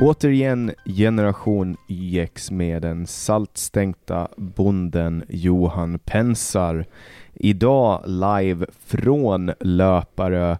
[0.00, 6.86] Återigen generation YX med den saltstänkta bonden Johan Pensar.
[7.34, 10.56] Idag live från Löparö,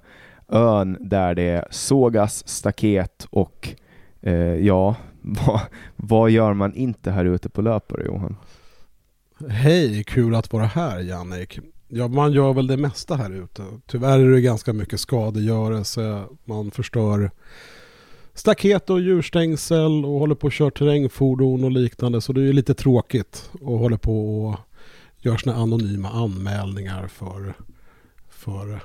[0.48, 3.68] ön där det sågas staket och
[4.20, 5.60] eh, ja, vad,
[5.96, 8.36] vad gör man inte här ute på Löparö Johan?
[9.48, 11.58] Hej, kul att vara här Jannik.
[11.88, 13.62] Ja, man gör väl det mesta här ute.
[13.86, 16.22] Tyvärr är det ganska mycket skadegörelse.
[16.44, 17.30] Man förstör
[18.36, 22.20] staket och djurstängsel och håller på att köra terrängfordon och liknande.
[22.20, 24.56] Så det är lite tråkigt och håller på och
[25.18, 27.54] gör sådana anonyma anmälningar för,
[28.30, 28.80] för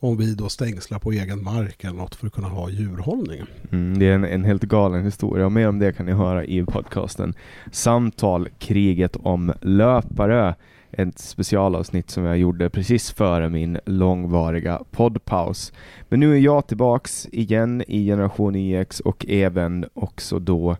[0.00, 3.42] om vi då stängslar på egen mark eller något för att kunna ha djurhållning.
[3.72, 6.44] Mm, det är en, en helt galen historia och mer om det kan ni höra
[6.44, 7.34] i podcasten
[7.72, 10.54] Samtal kriget om löpare
[10.92, 15.72] ett specialavsnitt som jag gjorde precis före min långvariga poddpaus.
[16.08, 20.76] Men nu är jag tillbaks igen i Generation IX och även också då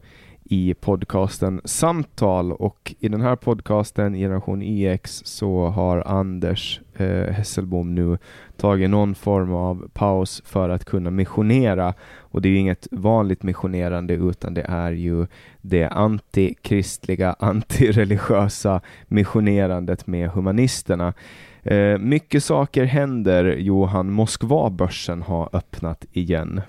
[0.50, 7.94] i podcasten Samtal och i den här podcasten Generation IX så har Anders eh, Hesselbom
[7.94, 8.18] nu
[8.56, 13.42] tagit någon form av paus för att kunna missionera och det är ju inget vanligt
[13.42, 15.26] missionerande utan det är ju
[15.60, 21.14] det antikristliga, antireligiösa missionerandet med humanisterna.
[21.62, 26.60] Eh, mycket saker händer Johan, Moskvabörsen har öppnat igen.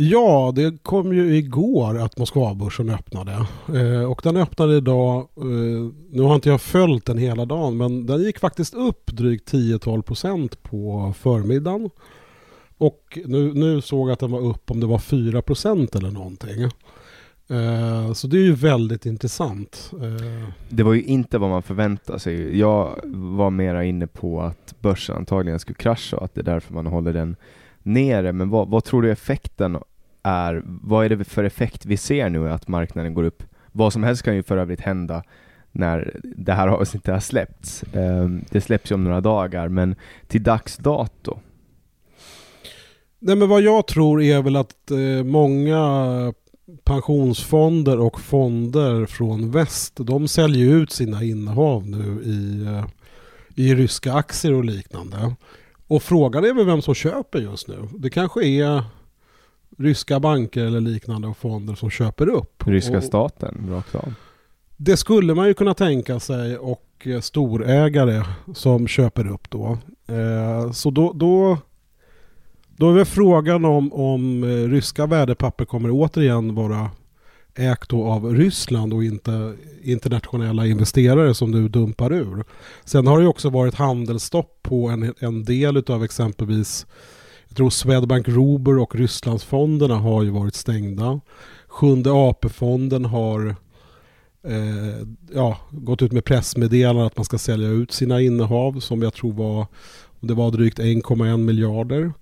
[0.00, 3.46] Ja, det kom ju igår att Moskvabörsen öppnade.
[3.74, 8.06] Eh, och den öppnade idag, eh, nu har inte jag följt den hela dagen, men
[8.06, 11.90] den gick faktiskt upp drygt 10-12% på förmiddagen.
[12.78, 16.62] Och nu, nu såg jag att den var upp om det var 4% eller någonting.
[17.50, 19.90] Eh, så det är ju väldigt intressant.
[19.92, 22.58] Eh, det var ju inte vad man förväntade sig.
[22.58, 26.74] Jag var mera inne på att börsen antagligen skulle krascha och att det är därför
[26.74, 27.36] man håller den
[27.82, 28.32] nere.
[28.32, 29.78] Men vad, vad tror du effekten
[30.22, 30.62] är?
[30.64, 33.42] Vad är det för effekt vi ser nu att marknaden går upp?
[33.72, 35.22] Vad som helst kan ju för övrigt hända
[35.72, 37.84] när det här avsnittet har släppts.
[37.92, 39.96] Ehm, det släpps ju om några dagar, men
[40.26, 41.38] till dags dato.
[43.18, 46.32] Nej men vad jag tror är väl att eh, många
[46.84, 52.86] pensionsfonder och fonder från väst de säljer ut sina innehav nu i, eh,
[53.54, 55.34] i ryska aktier och liknande.
[55.88, 57.88] Och frågan är väl vem som köper just nu.
[57.98, 58.82] Det kanske är
[59.78, 62.66] ryska banker eller liknande och fonder som köper upp.
[62.66, 64.14] Ryska och, staten, rakt av.
[64.76, 69.78] Det skulle man ju kunna tänka sig och eh, storägare som köper upp då.
[70.06, 71.58] Eh, så då, då,
[72.76, 76.90] då är väl frågan om, om eh, ryska värdepapper kommer återigen vara
[77.58, 82.44] ägt då av Ryssland och inte internationella investerare som du dumpar ur.
[82.84, 86.86] Sen har det ju också varit handelsstopp på en, en del utav exempelvis
[87.48, 91.20] jag tror Swedbank Robur och Rysslandsfonderna har ju varit stängda.
[91.66, 93.56] Sjunde AP-fonden har
[94.42, 99.14] eh, ja, gått ut med pressmeddelande att man ska sälja ut sina innehav som jag
[99.14, 99.66] tror var,
[100.20, 102.12] det var drygt 1,1 miljarder.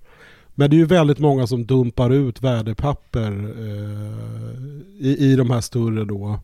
[0.59, 5.61] Men det är ju väldigt många som dumpar ut värdepapper eh, i, i de här
[5.61, 6.41] större då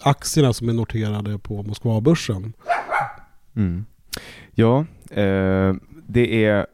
[0.00, 2.52] aktierna som är noterade på Moskvabörsen.
[3.56, 3.84] Mm.
[4.54, 4.78] Ja,
[5.10, 5.74] eh,
[6.08, 6.66] det är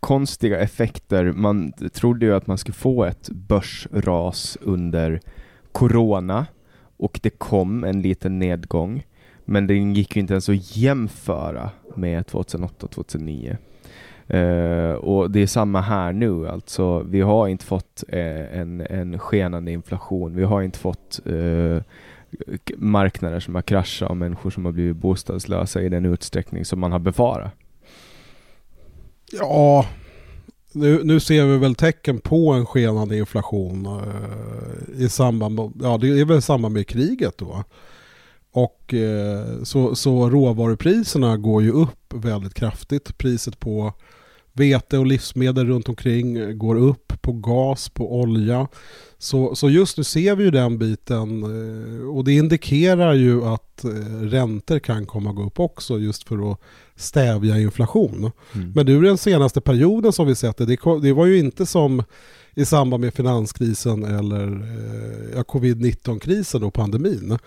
[0.00, 1.32] konstiga effekter.
[1.32, 5.20] Man trodde ju att man skulle få ett börsras under
[5.72, 6.46] corona
[6.96, 9.06] och det kom en liten nedgång.
[9.44, 13.56] Men den gick ju inte ens att jämföra med 2008-2009.
[14.34, 19.18] Uh, och det är samma här nu, alltså vi har inte fått uh, en, en
[19.18, 21.80] skenande inflation, vi har inte fått uh,
[22.76, 26.92] marknader som har kraschat och människor som har blivit bostadslösa i den utsträckning som man
[26.92, 27.52] har befarat.
[29.32, 29.86] Ja,
[30.72, 35.98] nu, nu ser vi väl tecken på en skenande inflation eh, i samband med, ja
[35.98, 37.64] det är väl i samband med kriget då.
[38.52, 43.18] Och eh, så, så råvarupriserna går ju upp väldigt kraftigt.
[43.18, 43.92] Priset på
[44.52, 48.68] vete och livsmedel runt omkring går upp på gas, på olja.
[49.18, 53.84] Så, så just nu ser vi ju den biten eh, och det indikerar ju att
[53.84, 56.60] eh, räntor kan komma att gå upp också just för att
[56.96, 58.30] stävja inflation.
[58.54, 58.72] Mm.
[58.74, 60.66] Men nu den senaste perioden som vi sett det,
[61.02, 62.02] det, var ju inte som
[62.54, 67.38] i samband med finanskrisen eller eh, ja, covid-19-krisen och pandemin.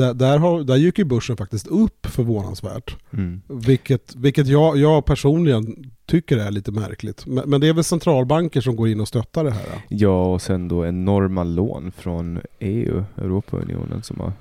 [0.00, 2.96] Där, där, har, där gick ju börsen faktiskt upp förvånansvärt.
[3.12, 3.42] Mm.
[3.48, 7.26] Vilket, vilket jag, jag personligen tycker är lite märkligt.
[7.26, 9.66] Men, men, det är väl centralbanker som går in och stöttar det här?
[9.68, 14.32] Ja, ja och sen då enorma lån från EU, Europaunionen, som har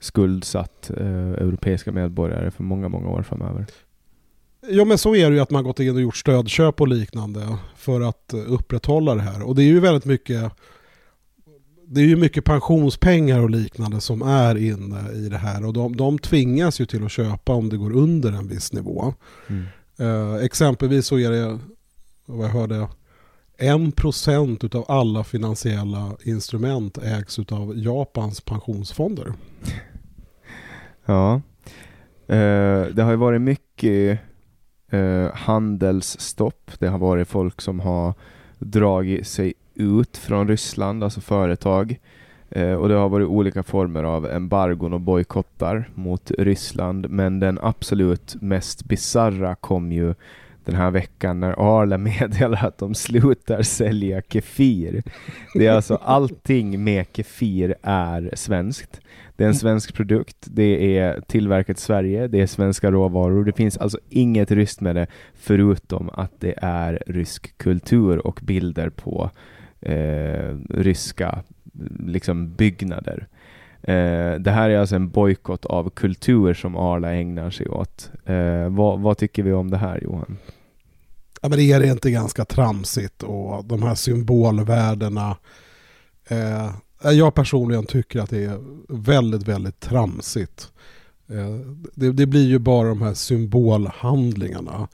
[0.00, 3.66] skuldsatt eh, europeiska medborgare för många, många år framöver.
[4.68, 7.58] Ja men så är det ju att man gått in och gjort stödköp och liknande
[7.76, 9.42] för att upprätthålla det här.
[9.42, 10.52] Och det är ju väldigt mycket
[11.88, 15.96] det är ju mycket pensionspengar och liknande som är inne i det här och de,
[15.96, 19.14] de tvingas ju till att köpa om det går under en viss nivå.
[19.48, 19.64] Mm.
[20.00, 21.58] Uh, exempelvis så är det,
[22.26, 22.88] vad jag hörde,
[23.58, 29.32] en procent utav alla finansiella instrument ägs utav Japans pensionsfonder.
[31.08, 31.40] Ja,
[32.30, 34.18] uh, det har ju varit mycket
[34.92, 36.70] uh, handelsstopp.
[36.78, 38.14] Det har varit folk som har
[38.58, 41.98] dragit sig ut från Ryssland, alltså företag.
[42.50, 47.10] Eh, och det har varit olika former av embargon och bojkottar mot Ryssland.
[47.10, 50.14] Men den absolut mest bizarra kom ju
[50.66, 55.02] den här veckan när Arla meddelar att de slutar sälja Kefir.
[55.54, 59.00] Det är alltså allting med Kefir är svenskt.
[59.36, 63.44] Det är en svensk produkt, det är tillverkat i Sverige, det är svenska råvaror.
[63.44, 68.88] Det finns alltså inget ryskt med det förutom att det är rysk kultur och bilder
[68.88, 69.30] på
[69.86, 71.42] eh, ryska
[72.06, 73.26] liksom byggnader.
[73.82, 78.10] Eh, det här är alltså en bojkott av kultur som Arla ägnar sig åt.
[78.24, 80.38] Eh, vad, vad, tycker vi om det här Johan?
[81.42, 85.36] Ja, men är det inte ganska tramsigt och de här symbolvärdena.
[86.28, 86.70] Eh,
[87.12, 88.58] jag personligen tycker att det är
[88.88, 90.72] väldigt, väldigt tramsigt.
[91.28, 94.88] Eh, det, det, blir ju bara de här symbolhandlingarna.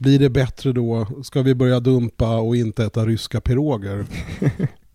[0.00, 1.06] Blir det bättre då?
[1.22, 4.06] Ska vi börja dumpa och inte äta ryska piroger?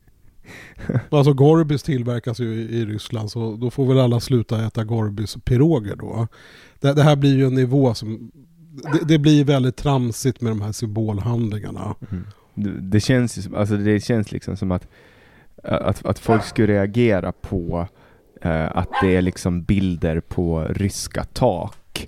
[1.09, 5.95] alltså Gorbis tillverkas ju i, Ryssland så då får väl alla sluta äta Gorbis piroger
[5.95, 6.27] då.
[6.79, 8.31] Det, det här blir ju en nivå som...
[8.93, 11.95] Det, det, blir väldigt tramsigt med de här symbolhandlingarna.
[12.11, 12.27] Mm.
[12.53, 14.87] Det, det, känns, alltså det känns liksom som att,
[15.63, 17.87] att, att folk skulle reagera på
[18.45, 22.07] uh, att det är liksom bilder på ryska tak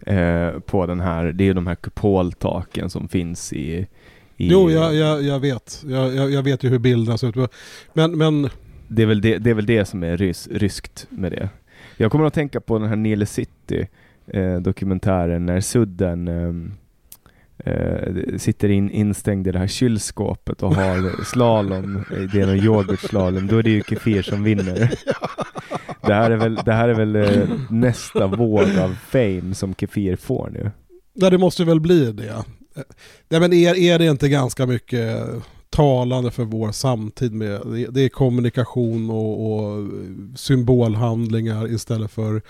[0.00, 3.86] eh, på den här, det är de här kupoltaken som finns i,
[4.36, 5.84] i Jo, jag, jag, jag vet.
[5.86, 7.50] Jag, jag, vet ju hur bilderna ser ut.
[7.92, 8.48] Men, men...
[8.88, 11.48] Det, är väl det, det är väl det som är rys, ryskt med det.
[11.96, 13.88] Jag kommer att tänka på den här Nile City
[14.26, 21.24] eh, dokumentären när Sudden eh, eh, sitter in, instängd i det här kylskåpet och har
[21.32, 24.90] slalom, det är någon yoghurtslalom, då är det ju Kefir som vinner.
[26.08, 30.16] Det här är väl, det här är väl eh, nästa våg av fame som Kefir
[30.16, 30.70] får nu.
[31.14, 32.28] Ja, det måste väl bli det.
[32.28, 32.82] Eh,
[33.28, 37.60] ja, men är, är det inte ganska mycket eh, talande för vår samtid med
[37.90, 39.86] det är kommunikation och, och, eh,
[40.36, 42.42] symbolhandlingar istället för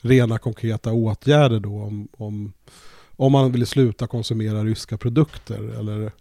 [0.00, 2.52] rena konkreta åtgärder då om, om,
[3.16, 6.12] om man vill sluta konsumera ryska produkter eller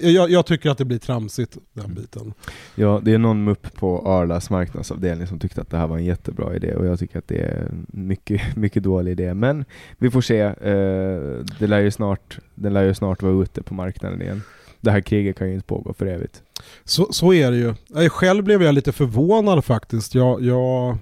[0.00, 1.96] jag, jag, tycker att det blir tramsigt den mm.
[1.96, 2.34] biten.
[2.74, 6.04] Ja, det är någon mupp på Arlas marknadsavdelning som tyckte att det här var en
[6.04, 9.34] jättebra idé och jag tycker att det är en mycket, mycket dålig idé.
[9.34, 9.64] Men
[9.98, 10.40] vi får se.
[10.40, 14.42] Eh, det lär ju snart, den lär ju snart vara ute på marknaden igen.
[14.80, 16.42] Det här kriget kan ju inte pågå för evigt.
[16.84, 17.74] Så, så är det ju.
[18.08, 20.14] Själv blev jag lite förvånad faktiskt.
[20.14, 20.98] Jag, jag,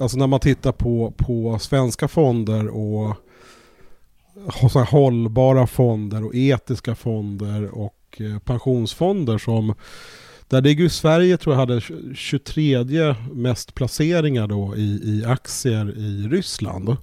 [0.00, 3.16] alltså när man tittar på, på svenska fonder och
[4.72, 9.74] så hållbara fonder och etiska fonder och eh, pensionsfonder som
[10.48, 11.80] där ligger ju Sverige tror jag hade
[12.14, 16.96] 23 mest placeringar då i, i aktier i Ryssland.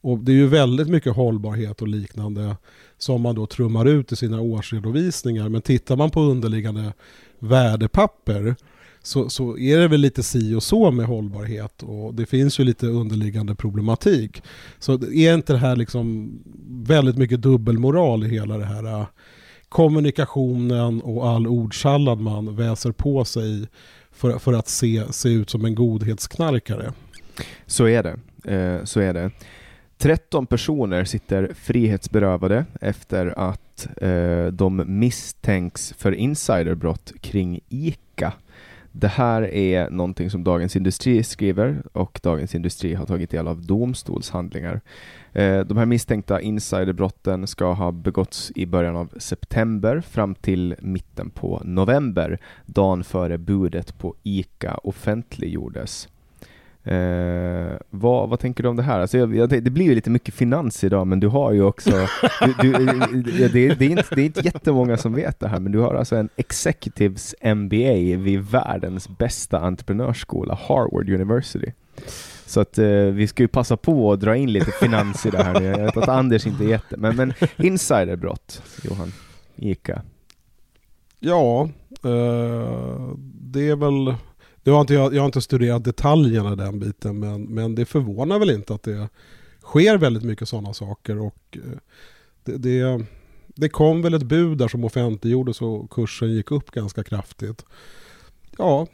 [0.00, 2.56] Och det är ju väldigt mycket hållbarhet och liknande
[2.98, 5.48] som man då trummar ut i sina årsredovisningar.
[5.48, 6.92] Men tittar man på underliggande
[7.38, 8.56] värdepapper
[9.02, 12.64] så, så är det väl lite si och så med hållbarhet och det finns ju
[12.64, 14.42] lite underliggande problematik.
[14.78, 16.32] Så är inte det här liksom
[16.68, 19.06] väldigt mycket dubbelmoral i hela det här äh,
[19.68, 23.68] kommunikationen och all ordsallad man väser på sig
[24.12, 26.92] för, för att se, se ut som en godhetsknarkare.
[27.66, 28.18] Så är det.
[28.54, 29.30] Eh, så är det.
[29.98, 38.32] 13 personer sitter frihetsberövade efter att eh, de misstänks för insiderbrott kring ICA.
[39.00, 43.66] Det här är någonting som Dagens Industri skriver och Dagens Industri har tagit del av
[43.66, 44.80] domstolshandlingar.
[45.32, 51.30] Eh, de här misstänkta insiderbrotten ska ha begåtts i början av september fram till mitten
[51.30, 56.08] på november, dagen före budet på ICA offentliggjordes.
[56.84, 59.00] Eh, vad, vad tänker du om det här?
[59.00, 61.90] Alltså, jag, jag, det blir ju lite mycket finans idag, men du har ju också...
[62.40, 65.72] Du, du, det, det, är inte, det är inte jättemånga som vet det här, men
[65.72, 71.72] du har alltså en Executives MBA vid världens bästa entreprenörsskola, Harvard University.
[72.46, 75.42] Så att eh, vi ska ju passa på att dra in lite finans i det
[75.42, 75.66] här nu.
[75.66, 76.96] Jag vet att Anders inte är jätte...
[76.96, 79.12] Men, men insiderbrott, Johan,
[79.56, 80.02] ICA?
[81.20, 81.68] Ja,
[82.04, 84.14] eh, det är väl
[84.68, 87.84] jag har, inte, jag, jag har inte studerat detaljerna i den biten men, men det
[87.84, 89.08] förvånar väl inte att det
[89.62, 91.78] sker väldigt mycket sådana saker och eh,
[92.44, 93.04] det, det,
[93.46, 97.64] det kom väl ett bud där som offentliggjordes och kursen gick upp ganska kraftigt.
[98.58, 98.86] Ja.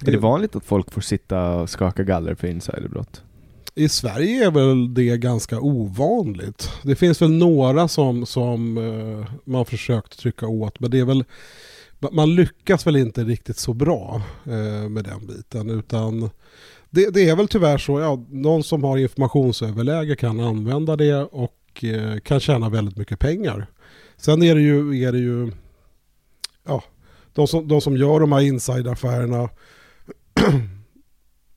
[0.00, 3.22] Är det vanligt att folk får sitta och skaka galler för insiderbrott?
[3.74, 6.70] I Sverige är väl det ganska ovanligt.
[6.82, 11.24] Det finns väl några som, som uh, man försökt trycka åt men det är väl
[12.12, 16.30] man lyckas väl inte riktigt så bra uh, med den biten utan
[16.90, 21.84] det, det, är väl tyvärr så, ja, någon som har informationsöverläge kan använda det och
[21.84, 23.66] uh, kan tjäna väldigt mycket pengar.
[24.16, 25.52] Sen är det ju, är det ju
[26.66, 26.82] ja,
[27.32, 29.48] de, som, de som gör de här insideraffärerna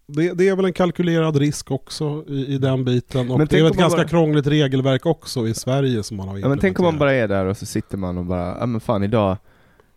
[0.07, 3.31] det, det, är väl en kalkylerad risk också i, i den biten.
[3.31, 4.07] Och men det är ett ganska bara...
[4.07, 7.27] krångligt regelverk också i Sverige som man har ja, men Tänk om man bara är
[7.27, 9.37] där och så sitter man och bara, ja men fan idag,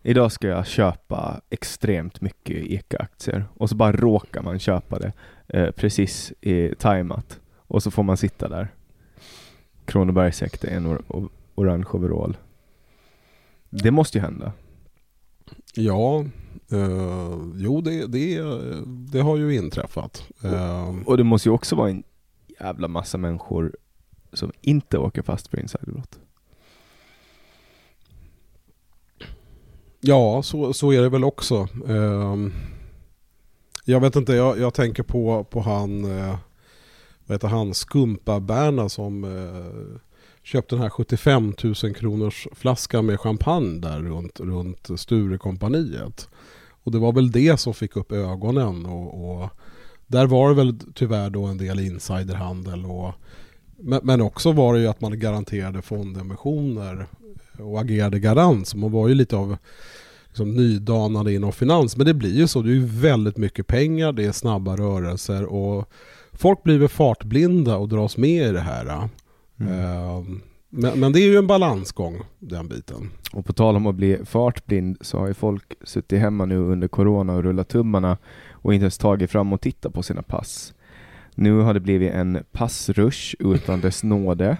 [0.07, 3.45] idag ska jag köpa extremt mycket ICA-aktier.
[3.53, 5.11] Och så bara råkar man köpa det
[5.47, 7.39] eh, precis i tajmat.
[7.57, 8.67] Och så får man sitta där.
[9.85, 11.01] Kronobergshäkte, en or
[11.55, 12.37] orange overall.
[13.69, 14.51] Det måste ju hända.
[15.75, 16.25] Ja,
[16.73, 18.41] Uh, jo, det, det,
[18.85, 20.27] det har ju inträffat.
[20.45, 22.03] Uh, och det måste ju också vara en
[22.59, 23.75] jävla massa människor
[24.33, 26.19] som inte åker fast för insiderbrott.
[30.07, 31.67] Ja, så, så är det väl också.
[31.87, 32.53] Ehm,
[33.85, 36.35] jag vet inte, jag, jag tänker på, på han, uh,
[37.25, 39.99] vad heter han, Skumpa-Berna som eh,
[40.43, 46.29] köpte den här 75 000 kronors flaskan med champagne där runt, runt Sturekompaniet.
[46.83, 49.49] Och det var väl det som fick upp ögonen och, och
[50.07, 53.13] där var det väl tyvärr då en del insiderhandel och
[54.03, 57.07] men också var det ju att man garanterade fondemissioner
[57.59, 58.67] och agerade garant.
[58.67, 59.57] Så man var ju lite av
[60.27, 61.97] liksom, nydanande inom finans.
[61.97, 62.61] Men det blir ju så.
[62.61, 65.89] Det är ju väldigt mycket pengar, det är snabba rörelser och
[66.33, 69.09] folk blir väl fartblinda och dras med i det här.
[69.59, 69.73] Mm.
[69.73, 70.23] Uh,
[70.69, 73.09] men, men, det är ju en balansgång, den biten.
[73.33, 76.87] Och på tal om att bli fartblind så har ju folk suttit hemma nu under
[76.87, 78.17] corona och rullat tummarna
[78.51, 80.73] och inte ens tagit fram och tittat på sina pass.
[81.35, 84.57] Nu har det blivit en passrush utan dess nåde,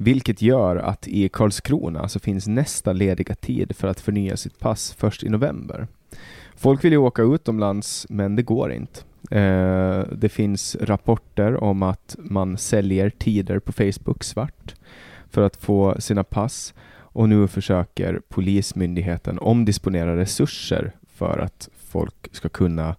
[0.00, 4.94] vilket gör att i Karlskrona så finns nästa lediga tid för att förnya sitt pass
[4.98, 5.86] först i november.
[6.56, 9.00] Folk vill ju åka utomlands, men det går inte.
[9.30, 14.74] Eh, det finns rapporter om att man säljer tider på Facebook svart
[15.30, 22.48] för att få sina pass och nu försöker Polismyndigheten omdisponera resurser för att folk ska
[22.48, 22.96] kunna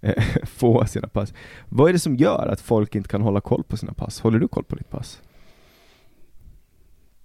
[0.00, 1.34] eh, få sina pass.
[1.68, 4.20] Vad är det som gör att folk inte kan hålla koll på sina pass?
[4.20, 5.20] Håller du koll på ditt pass?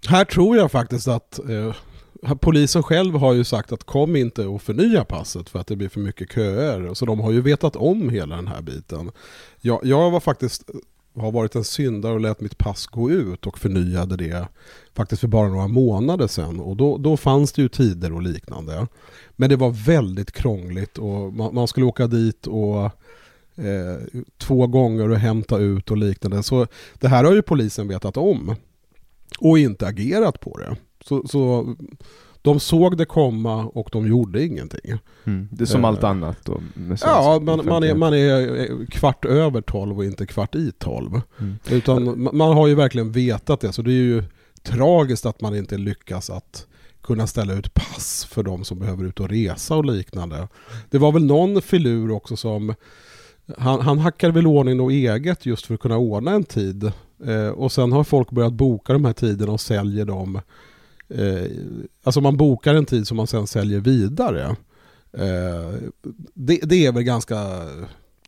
[0.08, 1.76] Här tror jag faktiskt att eh,
[2.40, 5.90] polisen själv har ju sagt att kom inte och förnya passet för att det blir
[5.90, 6.94] för mycket köer.
[6.94, 9.12] Så de har ju vetat om hela den här biten.
[9.62, 10.70] Jag, jag var faktiskt
[11.16, 14.48] har varit en syndare och lät mitt pass gå ut och förnyade det
[14.94, 16.60] faktiskt för bara några månader sedan.
[16.60, 18.88] Och då, då fanns det ju tider och liknande.
[19.32, 22.84] Men det var väldigt krångligt och man, man skulle åka dit och
[23.56, 26.44] eh, två gånger och hämta ut och liknande.
[26.44, 26.68] Så
[27.00, 28.56] det här har ju polisen vetat om
[29.40, 30.76] och inte agerat på det.
[31.06, 31.76] Så, så
[32.42, 34.98] de såg det komma och de gjorde ingenting.
[35.24, 35.48] Mm.
[35.52, 36.62] Det är som uh, allt annat då?
[37.02, 41.22] Ja, man, man, är, man är eh, kvart över tolv och inte kvart i tolv.
[41.40, 41.56] Mm.
[41.70, 44.24] Utan man har ju verkligen vetat det, så det är ju
[44.64, 46.68] tragiskt att man inte lyckas att
[47.04, 50.48] kunna ställa ut pass för de som behöver ut och resa och liknande.
[50.90, 52.74] Det var väl någon filur också som
[53.58, 56.92] han, han hackade väl ordning något eget just för att kunna ordna en tid.
[57.26, 60.42] Eh, och sen har folk börjat boka de här tiderna och säljer dem
[61.10, 61.52] eh,
[62.04, 64.56] alltså man bokar en tid som man sen säljer vidare.
[65.14, 65.92] Eh,
[66.34, 67.38] det, det, är väl ganska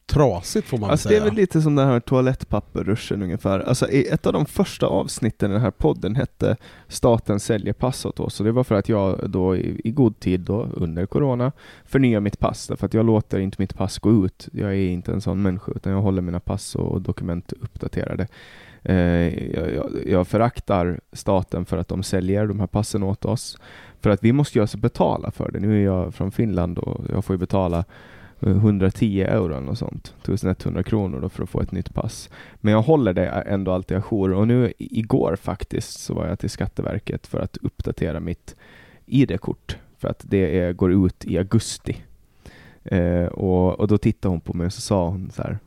[0.06, 1.20] trasigt får man alltså säga.
[1.20, 3.60] Det är väl lite som den här toalettpapperruschen ungefär.
[3.60, 6.58] Alltså ett av de första avsnitten i den här podden hette
[6.88, 8.40] Staten säljer pass åt oss.
[8.40, 11.52] Och det var för att jag då i, i god tid då under corona
[11.86, 12.72] förnyar mitt pass.
[12.78, 14.48] För att jag låter inte mitt pass gå ut.
[14.52, 18.28] Jag är inte en sån människa utan jag håller mina pass och dokument uppdaterade.
[18.84, 23.58] Eh, jag, jag, jag föraktar staten för att de säljer de här passen åt oss.
[24.00, 25.60] För att vi måste ju alltså betala för det.
[25.60, 27.86] Nu är jag från Finland och jag får ju betala
[28.40, 32.30] eh, 110 euro eller något sånt, 1100 kronor då för att få ett nytt pass.
[32.56, 36.50] Men jag håller det ändå alltid ajour och nu igår faktiskt så var jag till
[36.50, 38.56] Skatteverket för att uppdatera mitt
[39.06, 41.98] ID-kort för att det är, går ut i augusti.
[42.84, 45.60] Eh, och, och då tittade hon på mig och så sa hon så här,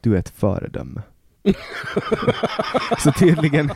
[0.00, 1.02] du är ett föredöme.
[2.98, 3.70] så tydligen,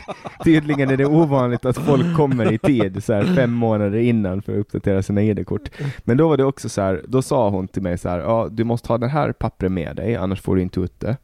[0.44, 4.52] tydligen är det ovanligt att folk kommer i tid, så här fem månader innan för
[4.52, 5.70] att uppdatera sina ID-kort.
[5.98, 8.48] Men då var det också så här, då sa hon till mig så här, ja
[8.50, 11.16] du måste ha det här pappret med dig, annars får du inte ut det.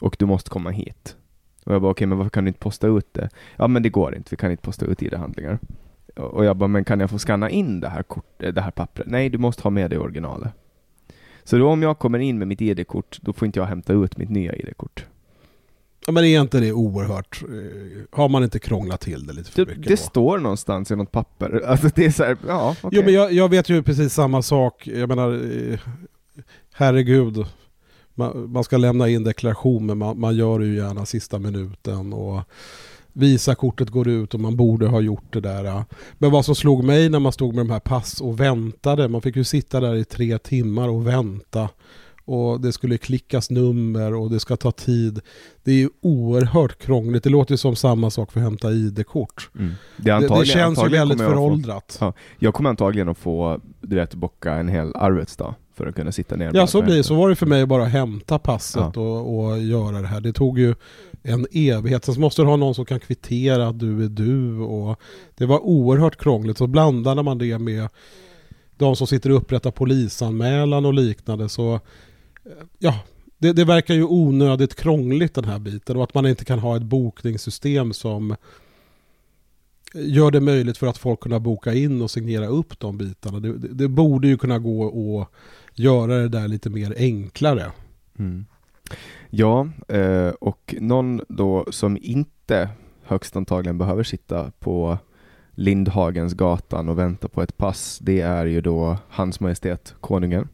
[0.00, 1.16] Och du måste komma hit.
[1.64, 3.28] Och jag bara, okej, okay, men varför kan du inte posta ut det?
[3.56, 5.58] Ja, men det går inte, vi kan inte posta ut ID-handlingar.
[6.16, 8.70] Och jag bara, men kan jag få skanna in det här, kort, eh, det här
[8.70, 9.06] pappret?
[9.06, 10.52] Nej, du måste ha med dig originalet.
[11.44, 14.16] Så då om jag kommer in med mitt ID-kort, då får inte jag hämta ut
[14.16, 15.06] mitt nya ID-kort.
[16.06, 17.42] Ja, men är inte det oerhört...
[17.42, 19.88] Eh, har man inte krånglat till det lite för det, mycket?
[19.88, 19.96] Det då?
[19.96, 21.62] står någonstans i något papper.
[21.66, 22.90] Alltså det är så här, ja okay.
[22.92, 24.86] Jo men jag, jag, vet ju precis samma sak.
[24.86, 25.78] Jag menar, eh,
[26.72, 27.46] herregud.
[28.14, 32.12] Man, man ska lämna in deklaration men man, man gör det ju gärna sista minuten.
[32.12, 32.42] Och
[33.12, 35.84] Visakortet går ut och man borde ha gjort det där.
[36.18, 39.08] Men vad som slog mig när man stod med de här pass och väntade.
[39.08, 41.68] Man fick ju sitta där i tre timmar och vänta
[42.30, 45.20] och det skulle klickas nummer och det ska ta tid.
[45.64, 47.24] Det är ju oerhört krångligt.
[47.24, 49.50] Det låter ju som samma sak för att hämta ID-kort.
[49.58, 49.74] Mm.
[49.96, 51.96] Det, det, det, känns ju väldigt föråldrat.
[51.98, 55.94] Få, ja, jag kommer antagligen att få, du vet, bocka en hel arbetsdag för att
[55.94, 56.50] kunna sitta ner.
[56.54, 59.02] Ja, så blir Så var det för mig att bara hämta passet ja.
[59.02, 60.20] och, och göra det här.
[60.20, 60.74] Det tog ju
[61.22, 62.04] en evighet.
[62.04, 64.58] Sen måste du ha någon som kan kvittera att du är du.
[64.58, 65.00] Och
[65.34, 66.58] det var oerhört krångligt.
[66.58, 67.88] Så blandade man det med
[68.76, 71.80] de som sitter och upprättar polisanmälan och liknande så
[72.78, 72.94] ja,
[73.38, 76.76] det, det, verkar ju onödigt krångligt den här biten och att man inte kan ha
[76.76, 78.36] ett bokningssystem som
[79.94, 83.40] gör det möjligt för att folk kunna boka in och signera upp de bitarna.
[83.40, 85.28] Det, det, det borde ju kunna gå att
[85.74, 87.72] göra det där lite mer enklare.
[88.18, 88.46] Mm.
[89.30, 92.68] Ja, eh, och någon då som inte
[93.04, 94.98] högst antagligen behöver sitta på
[95.54, 100.48] Lindhagens gatan och vänta på ett pass, det är ju då Hans Majestät Konungen.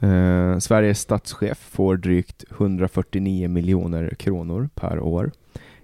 [0.00, 5.32] Eh, Sveriges statschef får drygt 149 miljoner kronor per år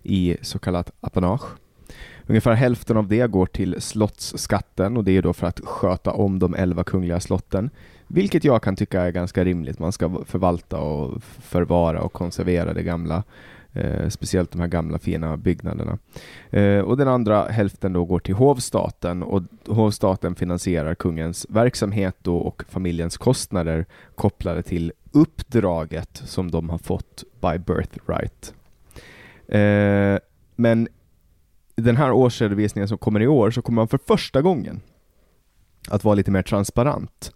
[0.03, 1.47] i så kallat apanage.
[2.27, 6.39] Ungefär hälften av det går till slottsskatten och det är då för att sköta om
[6.39, 7.71] de elva kungliga slotten,
[8.07, 9.79] vilket jag kan tycka är ganska rimligt.
[9.79, 13.23] Man ska förvalta och förvara och konservera det gamla
[13.75, 15.99] Eh, speciellt de här gamla fina byggnaderna.
[16.51, 22.37] Eh, och den andra hälften då går till hovstaten och hovstaten finansierar kungens verksamhet då
[22.37, 28.55] och familjens kostnader kopplade till uppdraget som de har fått by birthright.
[29.49, 30.19] Eh,
[30.57, 30.89] men
[31.75, 34.81] den här årsredovisningen som kommer i år så kommer man för första gången
[35.89, 37.33] att vara lite mer transparent.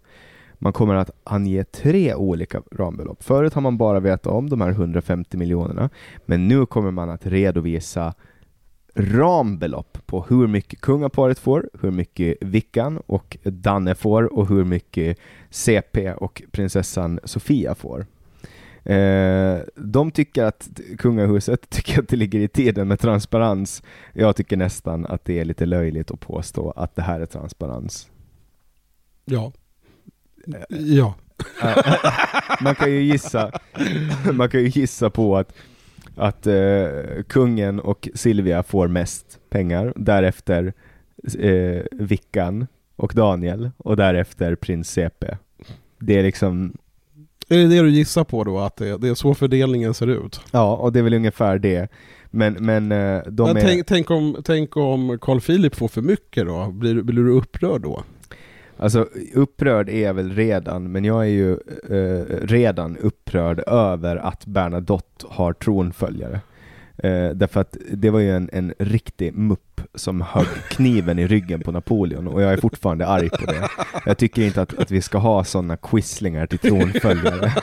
[0.59, 3.23] Man kommer att ange tre olika rambelopp.
[3.23, 5.89] Förut har man bara vetat om de här 150 miljonerna,
[6.25, 8.13] men nu kommer man att redovisa
[8.95, 15.17] rambelopp på hur mycket kungaparet får, hur mycket Vickan och Danne får och hur mycket
[15.49, 18.05] CP och prinsessan Sofia får.
[18.83, 23.83] Eh, de tycker att kungahuset tycker att det ligger i tiden med transparens.
[24.13, 28.09] Jag tycker nästan att det är lite löjligt att påstå att det här är transparens.
[29.25, 29.51] Ja,
[30.69, 31.15] Ja.
[32.61, 33.51] man kan ju gissa,
[34.31, 35.53] man kan ju gissa på att,
[36.15, 36.87] att eh,
[37.27, 40.73] kungen och Silvia får mest pengar, därefter
[41.39, 45.37] eh, Vickan och Daniel och därefter prins CP.
[45.99, 46.73] Det är liksom
[47.49, 50.41] är det det du gissar på då, att det, det är så fördelningen ser ut?
[50.51, 51.91] Ja, och det är väl ungefär det.
[52.29, 53.61] Men, men eh, de men är...
[53.61, 56.71] tänk, tänk, om, tänk om Carl Philip får för mycket då?
[56.71, 58.03] Blir, blir du upprörd då?
[58.79, 61.51] Alltså upprörd är jag väl redan, men jag är ju
[61.89, 66.41] eh, redan upprörd över att Bernadotte har tronföljare.
[66.97, 71.61] Eh, därför att det var ju en, en riktig mupp som högg kniven i ryggen
[71.61, 73.69] på Napoleon och jag är fortfarande arg på det.
[74.05, 77.53] Jag tycker inte att, att vi ska ha sådana quislingar till tronföljare.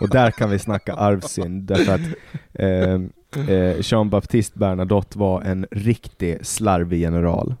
[0.00, 2.00] Och där kan vi snacka arvsynd därför att
[2.52, 2.94] eh,
[3.54, 7.54] eh, Jean-Baptiste Bernadotte var en riktig slarvig general.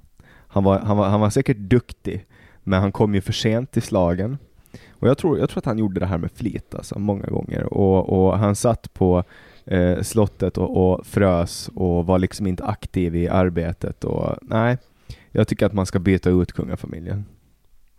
[0.48, 2.26] Han var, han, var, han var säkert duktig,
[2.68, 4.38] men han kom ju för sent till slagen.
[4.90, 7.74] Och jag tror, jag tror att han gjorde det här med flit alltså, många gånger.
[7.74, 9.24] Och, och han satt på
[9.64, 14.04] eh, slottet och, och, frös och var liksom inte aktiv i arbetet.
[14.04, 14.78] Och, nej,
[15.30, 17.24] jag tycker att man ska byta ut kungafamiljen.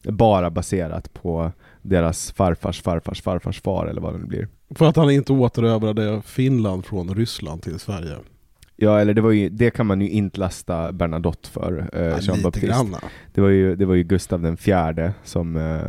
[0.03, 1.51] Bara baserat på
[1.81, 4.47] deras farfars farfars farfars far eller vad det nu blir.
[4.75, 8.15] För att han inte återövrade Finland från Ryssland till Sverige.
[8.81, 12.19] Ja, eller det, var ju, det kan man ju inte lasta Bernadotte för, eh, ja,
[12.19, 12.85] Jean Baptiste.
[13.33, 15.79] Det var, ju, det var ju Gustav den fjärde som, eh,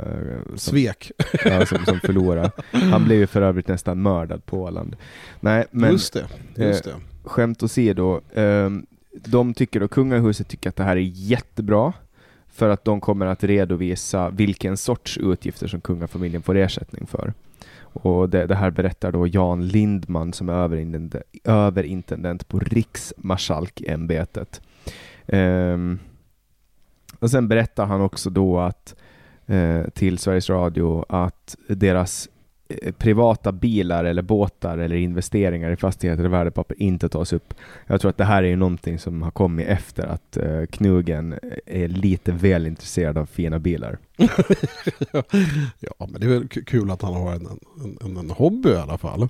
[0.48, 1.12] som Svek.
[1.44, 2.50] Ja, som, som förlorade.
[2.70, 4.96] Han blev ju för övrigt nästan mördad på Åland.
[5.40, 6.24] Nej, men just det,
[6.56, 6.90] just det.
[6.90, 8.70] Eh, skämt åsido, eh,
[9.10, 11.92] de tycker då, kungahuset tycker att det här är jättebra
[12.48, 17.32] för att de kommer att redovisa vilken sorts utgifter som kungafamiljen får ersättning för.
[17.92, 24.60] Och det, det, här berättar då Jan Lindman som är överintendent, överintendent på Riksmarskalkämbetet.
[25.26, 25.98] Um, ehm,
[27.18, 28.94] och sen berättar han också då att
[29.50, 32.28] uh, till Sveriges Radio att deras
[32.98, 37.54] privata bilar eller båtar eller investeringar i fastigheter och värdepapper inte tas upp.
[37.86, 41.34] Jag tror att det här är någonting som har kommit efter att uh, Knugen
[41.66, 43.98] är lite väl intresserad av fina bilar.
[45.80, 47.48] ja, men det är väl kul att han har en,
[48.00, 49.28] en, en, hobby i alla fall.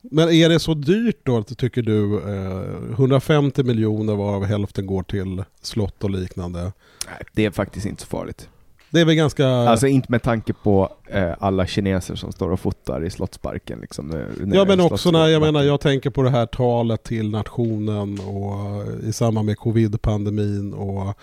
[0.00, 2.20] Men är det så dyrt då, tycker du?
[2.20, 6.62] Eh, 150 miljoner varav hälften går till slott och liknande.
[7.06, 8.48] Nej, det är faktiskt inte så farligt.
[8.90, 9.46] Det är väl ganska...
[9.46, 13.78] Alltså inte med tanke på eh, alla kineser som står och fotar i Slottsparken.
[13.80, 18.18] Liksom, ja men också när jag menar, jag tänker på det här talet till nationen
[18.20, 21.18] och i samband med covid-pandemin och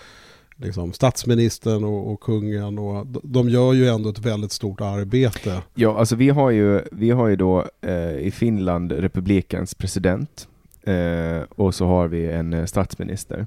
[0.55, 5.61] liksom, statsministern och, och, kungen och de gör ju ändå ett väldigt stort arbete.
[5.73, 10.47] Ja, alltså vi har ju, vi har ju då eh, i Finland republikens president
[10.83, 13.45] eh, och så har vi en eh, statsminister.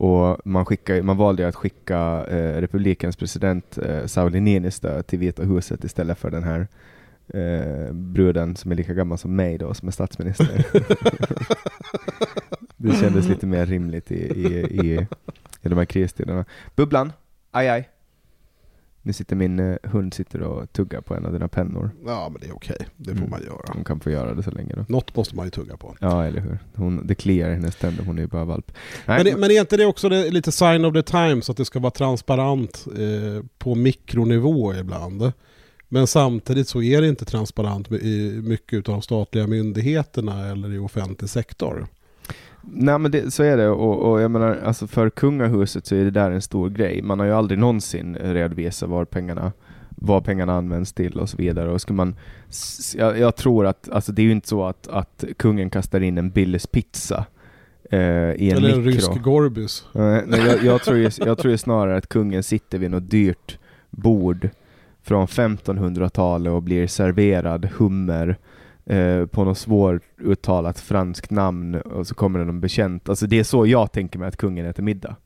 [0.00, 5.42] Och man, skickar, man valde att skicka eh, republikens president eh, Sauli Niinistö till Vita
[5.42, 6.68] huset istället för den här
[7.34, 10.66] eh, bruden som är lika gammal som mig då, som är statsminister.
[12.76, 15.06] det kändes lite mer rimligt i, i, i
[15.62, 16.44] i de här kristiderna.
[16.76, 17.12] Bubblan,
[17.50, 17.88] aj aj.
[19.02, 21.90] Nu sitter min eh, hund sitter och tuggar på en av dina pennor.
[22.06, 23.30] Ja men det är okej, det får mm.
[23.30, 23.72] man göra.
[23.74, 24.84] Hon kan få göra det så länge då.
[24.88, 25.96] Något måste man ju tugga på.
[26.00, 26.58] Ja eller hur.
[26.74, 28.72] Hon, det kliar i hennes tänder, hon är ju bara valp.
[29.06, 31.64] Nej, men, men är inte det också det, lite sign of the times att det
[31.64, 35.32] ska vara transparent eh, på mikronivå ibland?
[35.92, 40.78] Men samtidigt så är det inte transparent i mycket av de statliga myndigheterna eller i
[40.78, 41.86] offentlig sektor.
[42.72, 46.04] Nej men det, så är det och, och jag menar alltså för kungahuset så är
[46.04, 47.02] det där en stor grej.
[47.02, 49.52] Man har ju aldrig någonsin redovisat var pengarna
[50.02, 51.70] vad pengarna används till och så vidare.
[51.70, 52.16] Och ska man,
[52.96, 56.18] jag, jag tror att, alltså det är ju inte så att, att kungen kastar in
[56.18, 57.26] en Billys pizza
[57.90, 59.84] eh, i en Eller en rysk Gorbis.
[59.92, 63.58] Nej, jag, jag, tror ju, jag tror ju snarare att kungen sitter vid något dyrt
[63.90, 64.48] bord
[65.02, 68.36] från 1500-talet och blir serverad hummer
[68.90, 73.08] eh, på något svåruttalat franskt namn och så kommer det någon bekänt.
[73.08, 75.16] Alltså det är så jag tänker mig att kungen äter middag.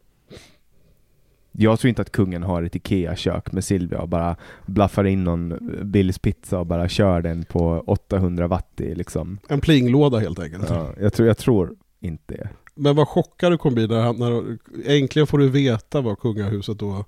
[1.53, 5.59] Jag tror inte att kungen har ett IKEA-kök med Silvia och bara blaffar in någon
[5.83, 9.39] Billys pizza och bara kör den på 800 watt i liksom.
[9.49, 10.71] En plinglåda helt enkelt.
[10.71, 12.49] Ja, jag, tror, jag tror inte det.
[12.75, 17.05] Men vad chockad du kommer bli när, när äntligen får du veta vad kungahuset då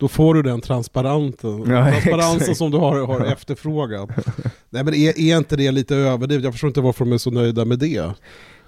[0.00, 4.10] då får du den transparenten, ja, transparensen som du har, har efterfrågat.
[4.70, 6.44] Nej men är, är inte det lite överdrivet?
[6.44, 8.12] Jag förstår inte varför de är så nöjda med det.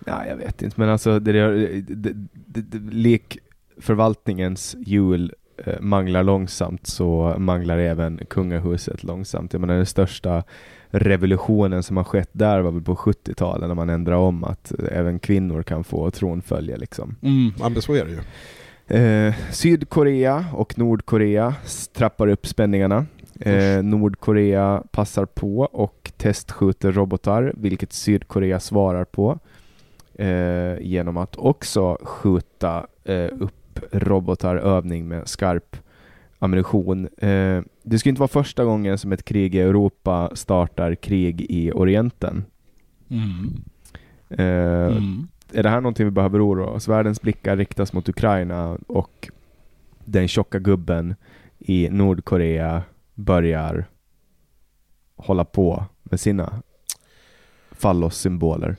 [0.06, 2.12] Ja, jag vet inte, men alltså det, det, det,
[2.60, 3.38] det, lek
[3.80, 5.32] förvaltningens hjul
[5.64, 9.52] eh, manglar långsamt så manglar även kungahuset långsamt.
[9.52, 10.42] Jag menar den största
[10.90, 15.18] revolutionen som har skett där var väl på 70-talet när man ändrade om att även
[15.18, 17.16] kvinnor kan få tronfölje liksom.
[17.22, 18.20] Mm, ja, men så är det ju.
[18.92, 21.54] Eh, Sydkorea och Nordkorea
[21.92, 23.06] trappar upp spänningarna.
[23.40, 29.38] Eh, Nordkorea passar på och testskjuter robotar, vilket Sydkorea svarar på
[30.14, 35.76] eh, genom att också skjuta eh, upp robotar, övning med skarp
[36.38, 37.08] ammunition.
[37.18, 41.72] Eh, det ska inte vara första gången som ett krig i Europa startar krig i
[41.72, 42.44] Orienten.
[43.10, 43.64] Mm.
[44.30, 46.88] Eh, mm är det här någonting vi behöver oroa oss?
[46.88, 49.30] Världens blickar riktas mot Ukraina och
[50.04, 51.14] den tjocka gubben
[51.58, 52.82] i Nordkorea
[53.14, 53.84] börjar
[55.16, 56.62] hålla på med sina
[57.70, 58.76] fallossymboler.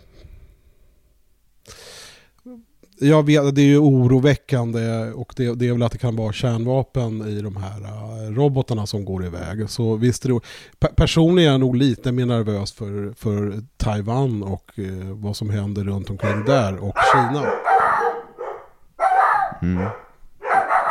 [3.03, 6.33] Jag vet, det är ju oroväckande och det, det, är väl att det kan vara
[6.33, 9.69] kärnvapen i de här uh, robotarna som går iväg.
[9.69, 10.39] Så visst det,
[10.95, 15.83] personligen är jag nog lite mer nervös för, för Taiwan och uh, vad som händer
[15.83, 17.45] runt omkring där och Kina.
[19.61, 19.87] Mm.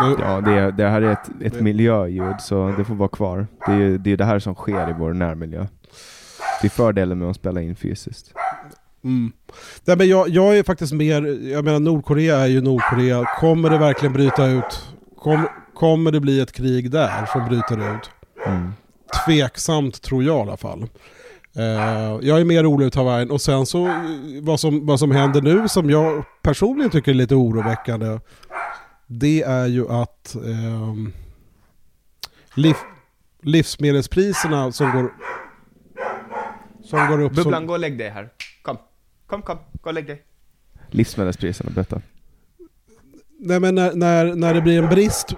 [0.01, 3.47] Ja, det, det här är ett, ett miljöljud så det får vara kvar.
[3.67, 5.67] Det är det, är det här som sker i vår närmiljö.
[6.61, 8.35] Det är fördelen med att spela in fysiskt.
[9.05, 9.33] Mm.
[9.85, 13.25] Nej, men jag, jag är faktiskt mer, jag menar Nordkorea är ju Nordkorea.
[13.25, 14.95] Kommer det verkligen bryta ut?
[15.19, 18.11] Kom, kommer det bli ett krig där som bryter ut?
[18.47, 18.73] Mm.
[19.27, 20.89] Tveksamt tror jag i alla fall.
[21.57, 24.03] Uh, jag är mer orolig över Taiwan och sen så
[24.43, 28.19] vad som, vad som händer nu som jag personligen tycker är lite oroväckande.
[29.07, 30.95] Det är ju att uh,
[32.55, 32.75] liv,
[33.43, 35.13] livsmedelspriserna som går,
[36.85, 37.33] som går upp...
[37.33, 38.29] Bubblan, som, gå och lägg dig här.
[39.33, 40.23] Kom, kom, gå och lägg dig.
[40.91, 42.01] Livsmedelspriserna, berätta.
[43.39, 45.35] Nej men när, när, när det blir en brist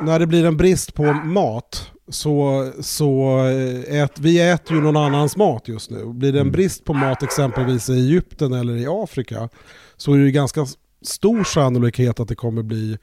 [0.00, 4.96] när det blir en brist på mat så, så eh, ät, vi äter ju någon
[4.96, 6.04] annans mat just nu.
[6.04, 6.52] Blir det en mm.
[6.52, 9.48] brist på mat exempelvis i Egypten eller i Afrika
[9.96, 10.66] så är det ju ganska
[11.02, 12.98] stor sannolikhet att det kommer bli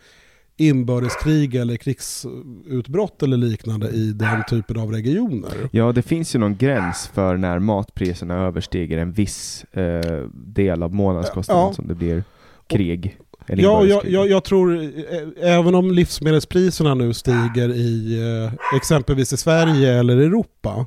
[0.61, 5.51] inbördeskrig eller krigsutbrott eller liknande i den typen av regioner.
[5.71, 10.93] Ja, det finns ju någon gräns för när matpriserna överstiger en viss eh, del av
[10.93, 11.73] månadskostnaden ja.
[11.73, 12.23] som det blir
[12.67, 13.17] krig.
[13.47, 19.37] Ja, jag, jag, jag, tror, eh, även om livsmedelspriserna nu stiger i eh, exempelvis i
[19.37, 20.85] Sverige eller Europa,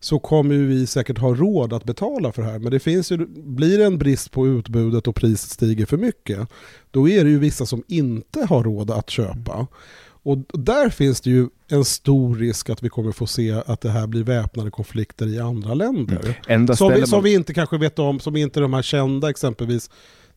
[0.00, 2.58] så kommer vi säkert ha råd att betala för det här.
[2.58, 6.48] Men det finns ju, blir det en brist på utbudet och priset stiger för mycket,
[6.90, 9.66] då är det ju vissa som inte har råd att köpa.
[10.22, 13.90] Och där finns det ju en stor risk att vi kommer få se att det
[13.90, 16.40] här blir väpnade konflikter i andra länder.
[16.48, 16.76] Mm.
[16.76, 19.90] Som, vi, som vi inte kanske vet om, som inte de här kända exempelvis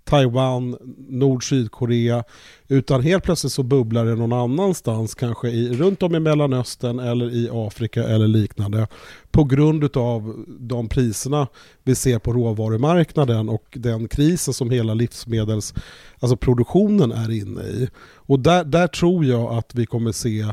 [0.04, 0.78] Taiwan,
[1.10, 2.24] Nord-Sydkorea.
[2.68, 7.36] Utan helt plötsligt så bubblar det någon annanstans, kanske i, runt om i Mellanöstern eller
[7.36, 8.88] i Afrika eller liknande.
[9.32, 11.48] På grund av de priserna
[11.84, 15.74] vi ser på råvarumarknaden och den krisen som hela livsmedels,
[16.20, 17.90] alltså produktionen är inne i.
[18.16, 20.46] Och där, där tror jag att vi kommer se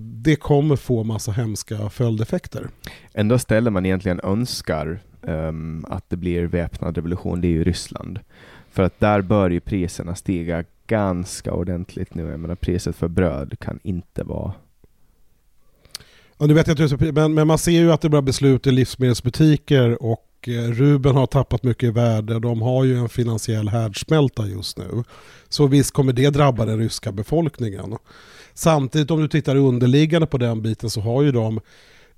[0.00, 2.68] det kommer få massa hemska följdeffekter.
[3.12, 8.18] Ändå ställer man egentligen önskar um, att det blir väpnad revolution, det är ju Ryssland.
[8.70, 12.22] För att där bör ju priserna stiga ganska ordentligt nu.
[12.22, 14.52] Jag menar priset för bröd kan inte vara
[16.40, 18.70] Ja, nu vet jag inte, men, men man ser ju att det börjar beslut i
[18.70, 22.38] livsmedelsbutiker och eh, Ruben har tappat mycket i värde.
[22.38, 25.04] De har ju en finansiell härdsmälta just nu.
[25.48, 27.96] Så visst kommer det drabba den ryska befolkningen.
[28.54, 31.60] Samtidigt om du tittar underliggande på den biten så har ju de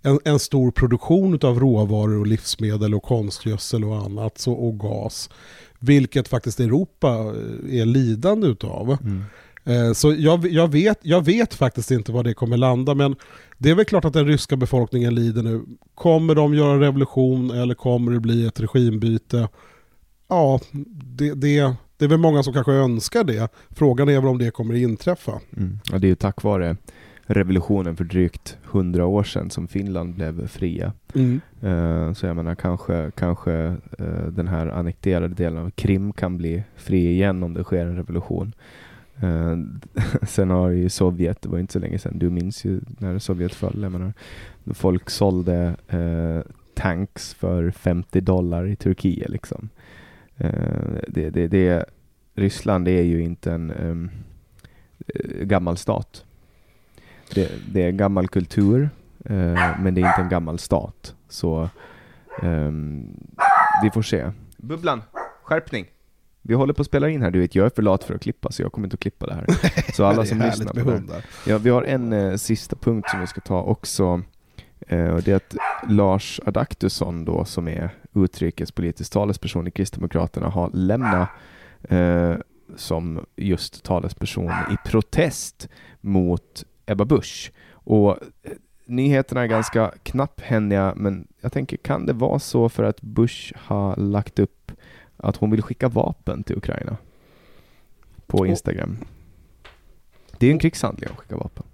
[0.03, 5.31] en, en stor produktion av råvaror och livsmedel och konstgödsel och annat så, och gas.
[5.79, 8.99] Vilket faktiskt Europa eh, är lidande utav.
[9.03, 9.25] Mm.
[9.65, 13.17] Eh, så jag, jag, vet, jag vet faktiskt inte var det kommer landa men
[13.59, 15.63] det är väl klart att den ryska befolkningen lider nu.
[15.95, 19.49] Kommer de göra revolution eller kommer det bli ett regimbyte?
[20.29, 20.61] Ja,
[21.03, 23.53] det, det, det är väl många som kanske önskar det.
[23.71, 25.41] Frågan är väl om det kommer att inträffa.
[25.57, 25.79] Mm.
[25.93, 26.77] Ja, det är ju tack vare
[27.27, 30.93] revolutionen för drygt hundra år sedan som Finland blev fria.
[31.15, 31.41] Mm.
[31.65, 33.51] Uh, så jag menar kanske, kanske
[34.01, 37.97] uh, den här annekterade delen av Krim kan bli fri igen om det sker en
[37.97, 38.53] revolution.
[39.23, 39.57] Uh,
[40.29, 43.55] sen har ju Sovjet, det var inte så länge sedan, du minns ju när Sovjet
[43.55, 43.83] föll.
[43.83, 44.13] Jag menar,
[44.75, 45.77] folk sålde
[46.75, 49.69] tanks för 50 dollar i Turkiet liksom.
[51.09, 51.85] Det, det, det,
[52.35, 54.11] Ryssland är ju inte en um,
[55.43, 56.25] gammal stat.
[57.35, 58.91] Det, det är en gammal kultur,
[59.25, 61.15] eh, men det är inte en gammal stat.
[61.29, 61.63] Så
[62.43, 62.71] eh,
[63.83, 64.31] vi får se.
[64.57, 65.03] Bubblan,
[65.43, 65.87] skärpning!
[66.45, 68.23] Vi håller på att spela in här, du vet jag är för lat för att
[68.23, 69.47] klippa så jag kommer inte att klippa det här.
[69.93, 71.23] Så alla som lyssnar på det.
[71.47, 74.23] Ja, vi har en eh, sista punkt som vi ska ta också.
[74.89, 75.57] Eh, och det är att
[75.89, 81.29] Lars Adaktusson då som är utrikespolitisk talesperson i Kristdemokraterna har lämnat
[81.83, 82.35] eh,
[82.77, 85.69] som just talesperson i protest
[86.01, 87.53] mot Ebba Busch.
[87.73, 88.53] Och eh,
[88.87, 93.97] nyheterna är ganska knapphändiga, men jag tänker, kan det vara så för att Bush har
[93.97, 94.73] lagt upp
[95.17, 96.97] att hon vill skicka vapen till Ukraina?
[98.27, 98.99] På Instagram.
[100.39, 101.65] Det är en krigshandling att skicka vapen.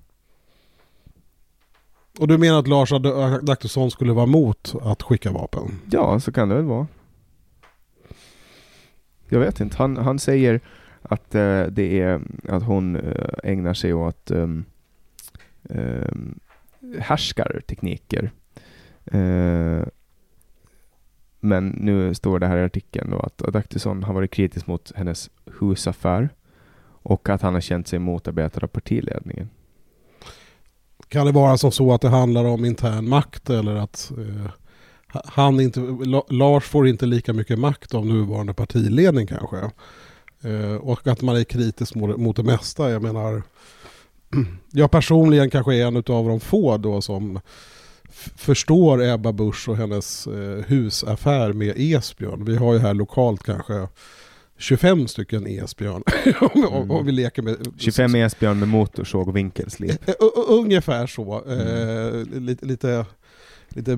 [2.19, 5.81] Och du menar att Lars Adaktusson skulle vara emot att skicka vapen?
[5.91, 6.87] Ja, så kan det väl vara.
[9.29, 9.77] Jag vet inte.
[9.77, 10.61] Han, han säger
[11.03, 14.65] att uh, det är att hon eh, ägnar sig åt um,
[15.71, 16.13] eh,
[17.01, 18.31] härskartekniker.
[19.05, 19.83] Eh,
[21.41, 25.31] men nu står det här i artikeln då att Adaktusson har varit kritisk mot hennes
[25.61, 26.29] husaffär
[27.03, 29.49] och att han har känt sig motarbetad av partiledningen.
[31.09, 34.51] Kan det vara som så att det handlar om intern makt eller att eh,
[35.25, 35.81] han inte,
[36.29, 39.71] Lars får inte lika mycket makt av nuvarande partiledning kanske?
[40.43, 42.91] Eh, och att man är kritisk mot, mot det mesta.
[42.91, 43.43] Jag menar,
[44.71, 47.41] jag personligen kanske är en av de få då som
[48.37, 52.45] förstår Ebba Busch och hennes eh, husaffär med Esbjörn.
[52.45, 53.89] Vi har ju här lokalt kanske
[54.59, 56.03] 25 stycken Esbjörn.
[56.55, 57.57] om, om vi leker med...
[57.77, 60.09] 25 Esbjörn med motorsåg och vinkelslip.
[60.09, 60.15] Eh,
[60.49, 61.45] ungefär så.
[61.47, 61.61] Mm.
[62.35, 63.07] Eh, lite, lite
[63.69, 63.97] lite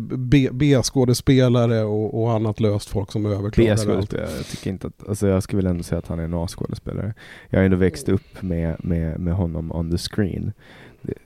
[0.52, 5.42] B-skådespelare och, och annat löst folk som överklagar B-skådespelare, jag tycker inte att, alltså jag
[5.42, 7.14] skulle väl ändå säga att han är en A-skådespelare.
[7.48, 10.52] Jag har ändå växt upp med, med, med honom on the screen.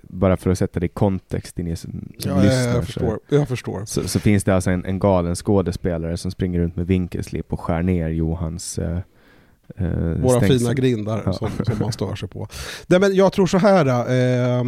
[0.03, 2.75] Bara för att sätta det i kontext, ni som, som ja, lyssnar.
[2.75, 3.19] Jag förstår.
[3.29, 3.85] Så, jag förstår.
[3.85, 7.61] Så, så, finns det alltså en, en galen skådespelare som springer runt med vinkelslip och
[7.61, 8.99] skär ner Johans uh,
[10.17, 10.59] Våra stängsel.
[10.59, 11.33] fina grindar ja.
[11.33, 12.49] som, som man stör sig på.
[12.87, 13.87] Nej, men jag tror så här.
[13.87, 14.65] Eh,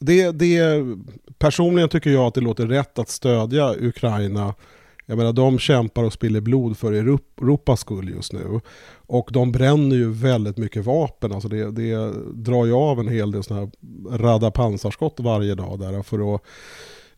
[0.00, 0.84] det, det,
[1.38, 4.54] personligen tycker jag att det låter rätt att stödja Ukraina
[5.06, 8.60] Jag menar de kämpar och spiller blod för Europas skull just nu.
[9.06, 11.32] Och de bränner ju väldigt mycket vapen.
[11.32, 13.70] Alltså det, det drar ju av en hel del sådana
[14.10, 16.42] här radda pansarskott varje dag där för att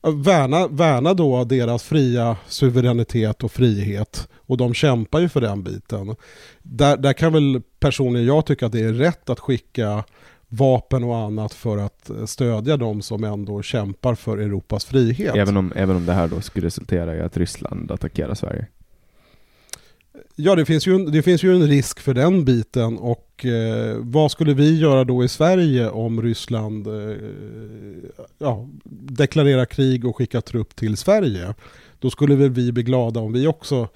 [0.02, 4.28] värna, värna då deras fria suveränitet och frihet.
[4.34, 6.16] Och de kämpar ju för den biten.
[6.62, 10.04] Där, där kan väl personligen jag tycka att det är rätt att skicka
[10.48, 15.36] vapen och annat för att stödja de som ändå kämpar för Europas frihet.
[15.36, 18.66] Även om, även om det här då skulle resultera i att Ryssland attackerar Sverige?
[20.36, 24.30] Ja, det finns, ju, det finns ju en risk för den biten och eh, vad
[24.30, 27.16] skulle vi göra då i Sverige om Ryssland eh,
[28.38, 31.54] ja, deklarerar krig och skickar trupp till Sverige?
[31.98, 33.88] Då skulle väl vi bli glada om vi också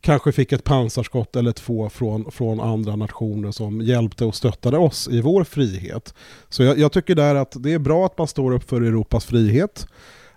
[0.00, 5.08] kanske fick ett pansarskott eller två från, från andra nationer som hjälpte och stöttade oss
[5.08, 6.14] i vår frihet.
[6.48, 9.24] Så jag, jag tycker där att det är bra att man står upp för Europas
[9.24, 9.86] frihet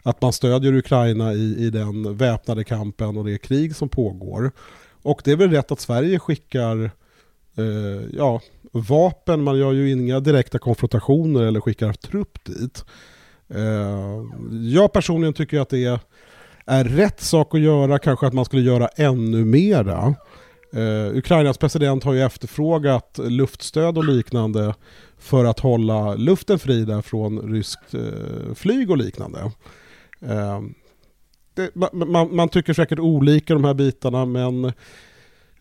[0.03, 4.51] att man stödjer Ukraina i, i den väpnade kampen och det krig som pågår.
[5.03, 6.91] Och det är väl rätt att Sverige skickar
[7.57, 12.85] eh, ja, vapen, man gör ju inga direkta konfrontationer eller skickar trupp dit.
[13.49, 14.23] Eh,
[14.73, 15.99] jag personligen tycker att det är,
[16.65, 20.15] är rätt sak att göra, kanske att man skulle göra ännu mera.
[20.73, 24.73] Eh, Ukrainas president har ju efterfrågat luftstöd och liknande
[25.17, 29.51] för att hålla luften fri där från ryskt eh, flyg och liknande.
[30.21, 30.61] Eh,
[31.53, 34.65] det, man, man, tycker säkert olika de här bitarna men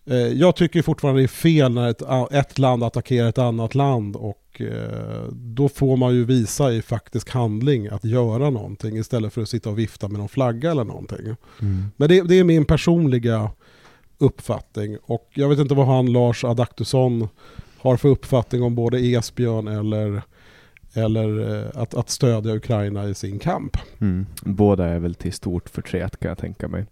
[0.04, 2.02] eh, jag tycker fortfarande det är fel när ett,
[2.32, 7.30] ett land attackerar ett annat land och eh, då får man ju visa i faktisk
[7.30, 11.26] handling att göra någonting istället för att sitta och vifta med någon flagga eller någonting.
[11.60, 11.84] Mm.
[11.96, 13.50] Men det, det, är min personliga
[14.18, 17.28] uppfattning och jag vet inte vad han Lars Adaktusson
[17.78, 20.22] har för uppfattning om både Esbjörn eller
[20.94, 23.76] eller eh, att, att stödja Ukraina i sin kamp.
[24.00, 24.26] Mm.
[24.42, 26.86] Båda är väl till stort förtret kan jag tänka mig.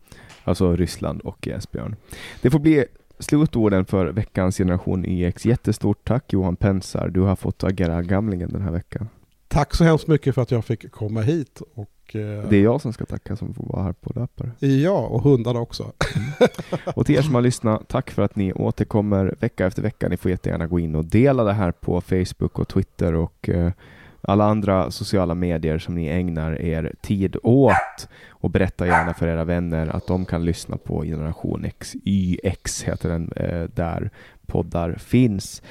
[0.45, 1.97] Alltså Ryssland och Esbjörn.
[2.43, 2.85] Det får bli
[3.19, 5.47] slutorden för veckans generation YX.
[5.47, 7.09] Jättestort tack Johan Pensar.
[7.09, 9.09] Du har fått agera gamlingen den här veckan.
[9.49, 11.63] Tack så hemskt mycket för att jag fick komma hit.
[11.75, 12.49] Och, eh...
[12.49, 14.51] Det är jag som ska tacka som får vara här på löpare.
[14.59, 15.83] Ja, och hundarna också.
[15.83, 16.31] Mm.
[16.95, 20.09] Och till er som har lyssnat, tack för att ni återkommer vecka efter vecka.
[20.09, 23.73] Ni får jättegärna gå in och dela det här på Facebook och Twitter och eh,
[24.23, 29.45] alla andra sociala medier som ni ägnar er tid åt och berätta gärna för era
[29.45, 34.11] vänner att de kan lyssna på Generation X, YX heter den, eh, där
[34.47, 35.63] poddar finns.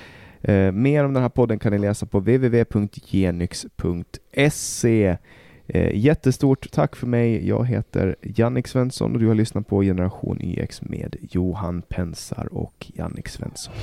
[0.74, 2.78] Mer om den här podden kan ni läsa på www.genyx.se.
[5.74, 7.48] Eh, jättestort tack för mig.
[7.48, 12.92] Jag heter Jannik Svensson och du har lyssnat på Generation YX med Johan Pensar och
[12.96, 13.74] Jannik Svensson.